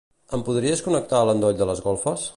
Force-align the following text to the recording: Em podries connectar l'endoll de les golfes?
Em 0.37 0.45
podries 0.47 0.81
connectar 0.87 1.21
l'endoll 1.31 1.61
de 1.63 1.69
les 1.73 1.87
golfes? 1.89 2.29